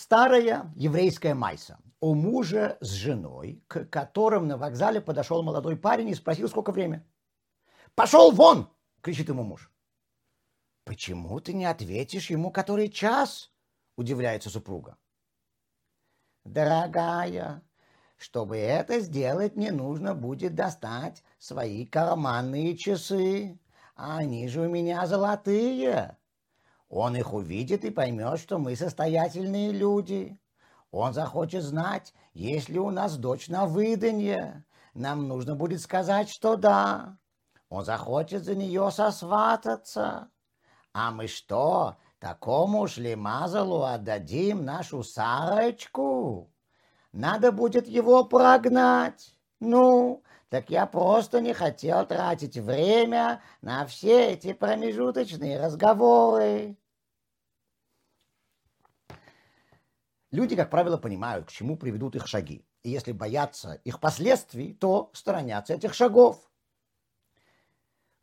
Старая 0.00 0.72
еврейская 0.76 1.34
майса 1.34 1.78
у 2.00 2.14
мужа 2.14 2.78
с 2.80 2.88
женой, 2.88 3.62
к 3.68 3.84
которым 3.84 4.48
на 4.48 4.56
вокзале 4.56 4.98
подошел 5.02 5.42
молодой 5.42 5.76
парень 5.76 6.08
и 6.08 6.14
спросил, 6.14 6.48
сколько 6.48 6.72
время. 6.72 7.06
«Пошел 7.94 8.30
вон!»— 8.30 8.70
кричит 9.02 9.28
ему 9.28 9.42
муж. 9.42 9.70
«Почему 10.84 11.38
ты 11.40 11.52
не 11.52 11.66
ответишь 11.66 12.30
ему, 12.30 12.50
который 12.50 12.88
час?»— 12.88 13.52
удивляется 13.96 14.48
супруга. 14.48 14.96
«Дорогая, 16.44 17.62
чтобы 18.16 18.56
это 18.56 19.00
сделать, 19.00 19.54
мне 19.54 19.70
нужно 19.70 20.14
будет 20.14 20.54
достать 20.54 21.22
свои 21.38 21.84
карманные 21.84 22.74
часы. 22.74 23.60
Они 23.96 24.48
же 24.48 24.62
у 24.62 24.68
меня 24.70 25.06
золотые. 25.06 26.16
Он 26.90 27.14
их 27.14 27.32
увидит 27.32 27.84
и 27.84 27.90
поймет, 27.90 28.40
что 28.40 28.58
мы 28.58 28.74
состоятельные 28.74 29.70
люди. 29.70 30.36
Он 30.90 31.14
захочет 31.14 31.62
знать, 31.62 32.12
есть 32.34 32.68
ли 32.68 32.80
у 32.80 32.90
нас 32.90 33.16
дочь 33.16 33.46
на 33.46 33.66
выданье. 33.66 34.64
Нам 34.92 35.28
нужно 35.28 35.54
будет 35.54 35.80
сказать, 35.80 36.28
что 36.28 36.56
да. 36.56 37.16
Он 37.68 37.84
захочет 37.84 38.42
за 38.42 38.56
нее 38.56 38.90
сосвататься. 38.90 40.30
А 40.92 41.12
мы 41.12 41.28
что, 41.28 41.96
такому 42.18 42.88
шлемазалу 42.88 43.84
отдадим 43.84 44.64
нашу 44.64 45.04
Сарочку? 45.04 46.52
Надо 47.12 47.52
будет 47.52 47.86
его 47.86 48.24
прогнать. 48.24 49.36
Ну, 49.60 50.24
так 50.48 50.70
я 50.70 50.86
просто 50.86 51.40
не 51.40 51.52
хотел 51.52 52.04
тратить 52.04 52.56
время 52.56 53.40
на 53.62 53.86
все 53.86 54.32
эти 54.32 54.52
промежуточные 54.52 55.60
разговоры. 55.60 56.76
Люди, 60.30 60.54
как 60.54 60.70
правило, 60.70 60.96
понимают, 60.96 61.46
к 61.46 61.50
чему 61.50 61.76
приведут 61.76 62.14
их 62.14 62.26
шаги. 62.26 62.64
И 62.82 62.90
если 62.90 63.12
боятся 63.12 63.74
их 63.84 63.98
последствий, 63.98 64.74
то 64.74 65.10
сторонятся 65.12 65.74
этих 65.74 65.92
шагов. 65.92 66.50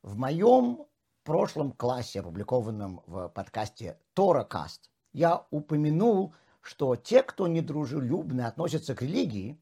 В 0.01 0.15
моем 0.17 0.85
прошлом 1.23 1.73
классе, 1.73 2.21
опубликованном 2.21 3.01
в 3.05 3.27
подкасте 3.29 3.99
Торакаст, 4.13 4.89
я 5.11 5.45
упомянул, 5.51 6.33
что 6.61 6.95
те, 6.95 7.23
кто 7.23 7.47
недружелюбно 7.47 8.47
относятся 8.47 8.95
к 8.95 9.01
религии, 9.01 9.59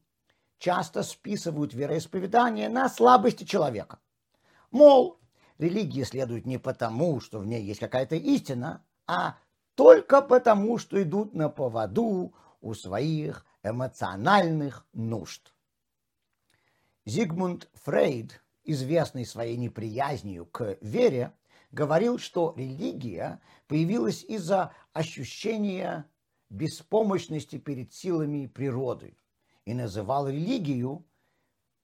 часто 0.58 1.02
списывают 1.02 1.74
вероисповедание 1.74 2.68
на 2.68 2.88
слабости 2.88 3.42
человека. 3.42 3.98
Мол, 4.70 5.18
религия 5.58 6.04
следует 6.04 6.46
не 6.46 6.58
потому, 6.58 7.20
что 7.20 7.40
в 7.40 7.46
ней 7.46 7.62
есть 7.64 7.80
какая-то 7.80 8.14
истина, 8.14 8.84
а 9.06 9.36
только 9.76 10.22
потому, 10.22 10.78
что 10.78 11.00
идут 11.00 11.34
на 11.34 11.48
поводу 11.48 12.34
у 12.60 12.74
своих 12.74 13.44
эмоциональных 13.62 14.86
нужд. 14.92 15.54
Зигмунд 17.04 17.68
Фрейд, 17.84 18.42
известный 18.64 19.26
своей 19.26 19.56
неприязнью 19.56 20.46
к 20.46 20.78
вере, 20.80 21.32
говорил, 21.70 22.18
что 22.18 22.54
религия 22.56 23.40
появилась 23.68 24.24
из-за 24.24 24.72
ощущения 24.94 26.06
беспомощности 26.48 27.58
перед 27.58 27.92
силами 27.92 28.46
природы 28.46 29.16
и 29.66 29.74
называл 29.74 30.28
религию 30.28 31.04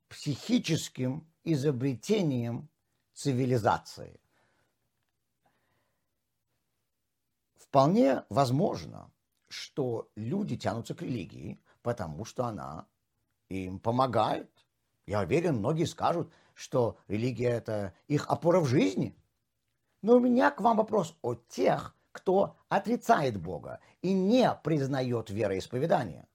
психическим 0.08 1.28
изобретением 1.44 2.70
цивилизации. 3.12 4.21
Вполне 7.62 8.24
возможно, 8.28 9.10
что 9.48 10.10
люди 10.16 10.56
тянутся 10.56 10.94
к 10.94 11.02
религии, 11.02 11.62
потому 11.82 12.24
что 12.24 12.44
она 12.44 12.86
им 13.48 13.78
помогает. 13.78 14.50
Я 15.06 15.20
уверен, 15.20 15.56
многие 15.58 15.84
скажут, 15.84 16.32
что 16.54 16.98
религия– 17.06 17.50
это 17.50 17.94
их 18.08 18.28
опора 18.28 18.60
в 18.60 18.66
жизни. 18.66 19.16
Но 20.02 20.16
у 20.16 20.20
меня 20.20 20.50
к 20.50 20.60
вам 20.60 20.76
вопрос 20.76 21.16
о 21.22 21.34
тех, 21.34 21.96
кто 22.10 22.56
отрицает 22.68 23.40
Бога 23.40 23.80
и 24.02 24.12
не 24.12 24.52
признает 24.64 25.30
вероисповедание. 25.30 26.26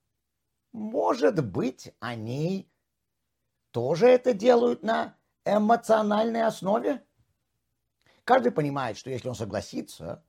Может 0.72 1.46
быть, 1.46 1.94
они 2.00 2.72
тоже 3.72 4.08
это 4.08 4.34
делают 4.34 4.82
на 4.82 5.18
эмоциональной 5.46 6.44
основе? 6.44 7.06
Каждый 8.24 8.52
понимает, 8.52 8.98
что 8.98 9.10
если 9.10 9.28
он 9.28 9.36
согласится, 9.36 10.24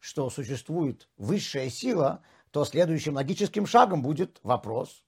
что 0.00 0.30
существует 0.30 1.08
высшая 1.16 1.70
сила, 1.70 2.24
то 2.50 2.64
следующим 2.64 3.14
логическим 3.14 3.66
шагом 3.66 4.02
будет 4.02 4.40
вопрос, 4.42 5.04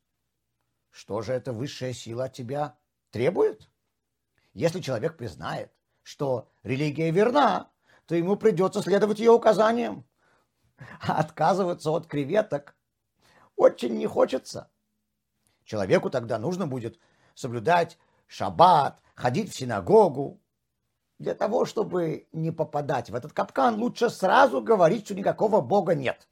что 0.90 1.22
же 1.22 1.32
эта 1.32 1.52
высшая 1.52 1.94
сила 1.94 2.24
от 2.24 2.34
тебя 2.34 2.76
требует? 3.10 3.68
Если 4.52 4.80
человек 4.80 5.16
признает, 5.16 5.72
что 6.02 6.50
религия 6.62 7.10
верна, 7.10 7.70
то 8.06 8.14
ему 8.14 8.36
придется 8.36 8.82
следовать 8.82 9.18
ее 9.18 9.32
указаниям. 9.32 10.06
А 11.00 11.18
отказываться 11.18 11.90
от 11.90 12.06
креветок 12.06 12.76
очень 13.56 13.96
не 13.96 14.06
хочется. 14.06 14.70
Человеку 15.64 16.10
тогда 16.10 16.38
нужно 16.38 16.66
будет 16.66 16.98
соблюдать 17.34 17.98
шаббат, 18.26 19.00
ходить 19.14 19.52
в 19.52 19.56
синагогу, 19.56 20.41
для 21.22 21.34
того, 21.34 21.64
чтобы 21.64 22.26
не 22.32 22.50
попадать 22.50 23.08
в 23.08 23.14
этот 23.14 23.32
капкан, 23.32 23.76
лучше 23.76 24.10
сразу 24.10 24.60
говорить, 24.60 25.04
что 25.04 25.14
никакого 25.14 25.60
Бога 25.60 25.94
нет. 25.94 26.28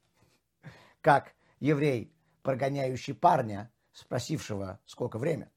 Как 0.99 1.33
еврей, 1.61 2.13
прогоняющий 2.43 3.13
парня, 3.13 3.71
спросившего, 3.93 4.79
сколько 4.85 5.17
время. 5.17 5.49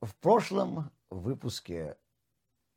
В 0.00 0.14
прошлом 0.16 0.90
выпуске 1.08 1.96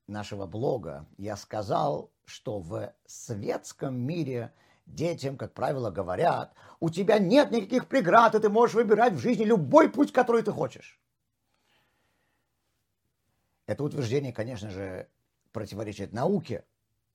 нашего 0.06 0.46
блога 0.46 1.08
я 1.18 1.36
сказал, 1.36 2.12
что 2.26 2.60
в 2.60 2.94
светском 3.08 4.00
мире 4.00 4.54
детям, 4.86 5.36
как 5.36 5.54
правило, 5.54 5.90
говорят, 5.90 6.54
у 6.80 6.92
тебя 6.92 7.18
нет 7.18 7.50
никаких 7.50 7.88
преград, 7.88 8.36
и 8.36 8.40
ты 8.40 8.50
можешь 8.50 8.76
выбирать 8.76 9.14
в 9.14 9.20
жизни 9.20 9.44
любой 9.44 9.90
путь, 9.90 10.14
который 10.14 10.44
ты 10.44 10.52
хочешь. 10.52 11.02
Это 13.68 13.84
утверждение, 13.84 14.34
конечно 14.34 14.72
же, 14.72 15.08
противоречит 15.52 16.14
науке. 16.14 16.66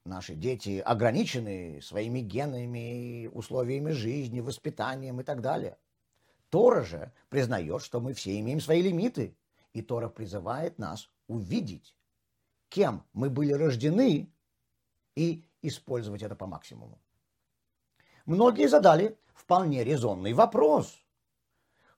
Наши 0.04 0.34
дети 0.34 0.78
ограничены 0.78 1.80
своими 1.80 2.20
генами, 2.20 3.28
условиями 3.32 3.90
жизни, 3.92 4.40
воспитанием 4.40 5.20
и 5.20 5.24
так 5.24 5.40
далее. 5.40 5.78
Тора 6.50 6.82
же 6.82 7.12
признает, 7.30 7.82
что 7.82 8.00
мы 8.00 8.12
все 8.12 8.38
имеем 8.38 8.60
свои 8.60 8.82
лимиты, 8.82 9.34
и 9.72 9.80
Тора 9.80 10.08
призывает 10.08 10.78
нас 10.78 11.08
увидеть, 11.26 11.94
кем 12.69 13.04
мы 13.14 13.30
были 13.30 13.52
рождены, 13.52 14.30
и 15.14 15.44
использовать 15.62 16.22
это 16.22 16.34
по 16.34 16.46
максимуму. 16.46 16.98
Многие 18.26 18.69
задали 18.69 19.16
вполне 19.34 19.84
резонный 19.84 20.32
вопрос. 20.32 20.98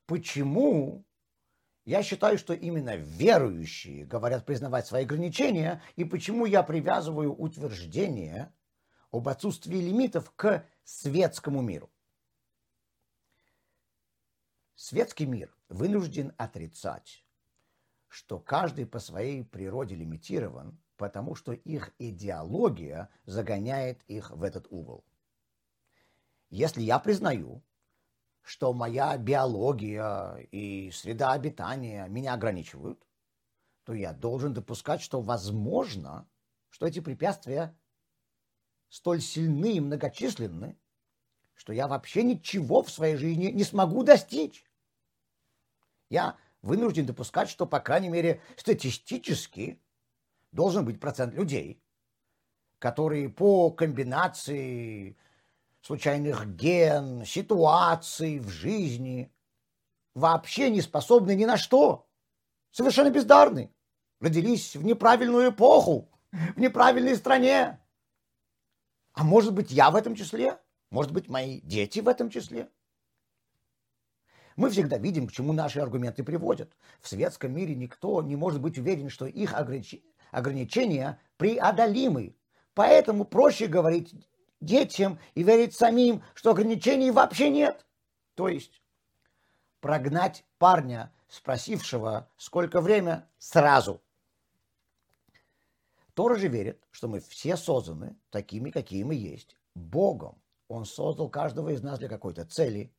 Почему 0.06 1.04
я 1.84 2.02
считаю, 2.02 2.38
что 2.38 2.54
именно 2.54 2.96
верующие 2.96 4.06
говорят 4.06 4.46
признавать 4.46 4.86
свои 4.86 5.04
ограничения, 5.04 5.82
и 5.96 6.04
почему 6.04 6.46
я 6.46 6.62
привязываю 6.62 7.34
утверждение 7.34 8.52
об 9.10 9.28
отсутствии 9.28 9.76
лимитов 9.76 10.32
к 10.34 10.66
светскому 10.82 11.60
миру. 11.60 11.90
Светский 14.74 15.26
мир 15.26 15.54
вынужден 15.68 16.32
отрицать, 16.36 17.24
что 18.08 18.38
каждый 18.38 18.86
по 18.86 18.98
своей 18.98 19.44
природе 19.44 19.94
лимитирован, 19.94 20.80
потому 20.96 21.34
что 21.34 21.52
их 21.52 21.94
идеология 21.98 23.10
загоняет 23.24 24.02
их 24.04 24.30
в 24.30 24.42
этот 24.42 24.66
угол. 24.70 25.04
Если 26.48 26.82
я 26.82 26.98
признаю, 26.98 27.62
что 28.44 28.74
моя 28.74 29.16
биология 29.16 30.36
и 30.52 30.90
среда 30.90 31.32
обитания 31.32 32.06
меня 32.08 32.34
ограничивают, 32.34 33.02
то 33.84 33.94
я 33.94 34.12
должен 34.12 34.52
допускать, 34.52 35.00
что 35.00 35.22
возможно, 35.22 36.28
что 36.68 36.86
эти 36.86 37.00
препятствия 37.00 37.74
столь 38.90 39.22
сильны 39.22 39.72
и 39.72 39.80
многочисленны, 39.80 40.78
что 41.54 41.72
я 41.72 41.88
вообще 41.88 42.22
ничего 42.22 42.82
в 42.82 42.90
своей 42.90 43.16
жизни 43.16 43.46
не 43.46 43.64
смогу 43.64 44.04
достичь. 44.04 44.70
Я 46.10 46.36
вынужден 46.60 47.06
допускать, 47.06 47.48
что, 47.48 47.64
по 47.64 47.80
крайней 47.80 48.10
мере, 48.10 48.42
статистически 48.58 49.80
должен 50.52 50.84
быть 50.84 51.00
процент 51.00 51.32
людей, 51.34 51.82
которые 52.78 53.30
по 53.30 53.70
комбинации 53.70 55.16
случайных 55.84 56.46
ген, 56.56 57.26
ситуаций 57.26 58.38
в 58.38 58.48
жизни, 58.48 59.30
вообще 60.14 60.70
не 60.70 60.80
способны 60.80 61.34
ни 61.34 61.44
на 61.44 61.58
что, 61.58 62.08
совершенно 62.70 63.10
бездарны, 63.10 63.70
родились 64.18 64.76
в 64.76 64.82
неправильную 64.82 65.50
эпоху, 65.50 66.10
в 66.32 66.58
неправильной 66.58 67.16
стране. 67.16 67.78
А 69.12 69.24
может 69.24 69.52
быть, 69.52 69.70
я 69.72 69.90
в 69.90 69.96
этом 69.96 70.14
числе? 70.14 70.58
Может 70.90 71.12
быть, 71.12 71.28
мои 71.28 71.60
дети 71.60 72.00
в 72.00 72.08
этом 72.08 72.30
числе? 72.30 72.70
Мы 74.56 74.70
всегда 74.70 74.96
видим, 74.96 75.26
к 75.26 75.32
чему 75.32 75.52
наши 75.52 75.80
аргументы 75.80 76.24
приводят. 76.24 76.74
В 77.00 77.08
светском 77.08 77.52
мире 77.52 77.74
никто 77.74 78.22
не 78.22 78.36
может 78.36 78.60
быть 78.62 78.78
уверен, 78.78 79.10
что 79.10 79.26
их 79.26 79.52
ограничения 80.32 81.20
преодолимы. 81.36 82.36
Поэтому 82.72 83.24
проще 83.24 83.66
говорить 83.66 84.14
детям 84.64 85.18
и 85.34 85.42
верить 85.42 85.74
самим, 85.74 86.22
что 86.34 86.50
ограничений 86.50 87.10
вообще 87.10 87.50
нет. 87.50 87.84
То 88.34 88.48
есть 88.48 88.82
прогнать 89.80 90.44
парня, 90.58 91.12
спросившего, 91.28 92.28
сколько 92.36 92.80
время, 92.80 93.28
сразу. 93.38 94.00
Тора 96.14 96.36
же 96.36 96.48
верит, 96.48 96.82
что 96.90 97.08
мы 97.08 97.20
все 97.20 97.56
созданы 97.56 98.16
такими, 98.30 98.70
какие 98.70 99.02
мы 99.02 99.14
есть, 99.14 99.56
Богом. 99.74 100.40
Он 100.68 100.84
создал 100.84 101.28
каждого 101.28 101.70
из 101.70 101.82
нас 101.82 101.98
для 101.98 102.08
какой-то 102.08 102.44
цели 102.44 102.94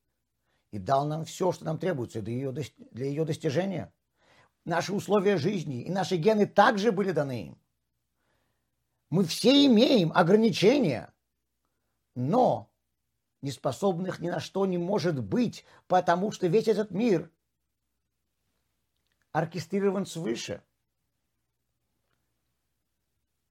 и 0.72 0.78
дал 0.78 1.08
нам 1.08 1.26
все, 1.26 1.52
что 1.52 1.66
нам 1.66 1.78
требуется 1.80 2.22
для 2.22 2.34
ее, 2.34 2.52
для 2.52 3.06
ее 3.06 3.26
достижения. 3.26 3.94
Наши 4.66 4.94
условия 4.94 5.38
жизни 5.38 5.82
и 5.84 5.90
наши 5.90 6.18
гены 6.18 6.46
также 6.46 6.92
были 6.92 7.12
даны 7.12 7.48
им. 7.48 7.58
Мы 9.10 9.24
все 9.24 9.66
имеем 9.66 10.12
ограничения, 10.14 11.14
но 12.16 12.72
неспособных 13.42 14.20
ни 14.20 14.30
на 14.30 14.40
что 14.40 14.66
не 14.66 14.78
может 14.78 15.22
быть, 15.24 15.66
потому 15.88 16.32
что 16.32 16.48
весь 16.48 16.68
этот 16.68 16.92
мир 16.92 17.32
оркестрирован 19.32 20.06
свыше. 20.06 20.64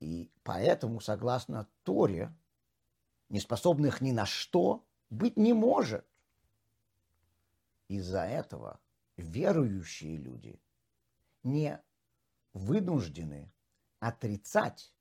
И 0.01 0.31
поэтому, 0.43 1.01
согласно 1.01 1.69
Торе, 1.83 2.35
неспособных 3.29 4.01
ни 4.01 4.13
на 4.13 4.27
что 4.27 4.85
быть 5.11 5.37
не 5.37 5.53
может. 5.53 6.07
Из-за 7.89 8.25
этого 8.25 8.81
верующие 9.17 10.17
люди 10.17 10.61
не 11.43 11.81
вынуждены 12.53 13.53
отрицать 14.01 14.93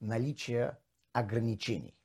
наличие 0.00 0.78
ограничений. 1.12 1.98